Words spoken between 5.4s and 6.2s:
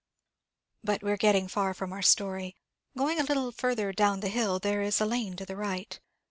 the right.